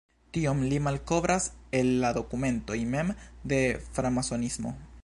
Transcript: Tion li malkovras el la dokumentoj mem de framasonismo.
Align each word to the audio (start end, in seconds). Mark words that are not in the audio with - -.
Tion 0.35 0.61
li 0.71 0.79
malkovras 0.87 1.47
el 1.81 1.91
la 2.05 2.11
dokumentoj 2.19 2.81
mem 2.95 3.13
de 3.53 3.65
framasonismo. 3.99 4.79